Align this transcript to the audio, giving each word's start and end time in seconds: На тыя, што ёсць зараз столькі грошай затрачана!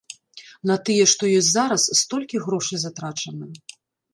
На 0.69 0.77
тыя, 0.87 1.03
што 1.11 1.29
ёсць 1.41 1.51
зараз 1.57 1.81
столькі 2.01 2.43
грошай 2.47 2.77
затрачана! 2.85 3.45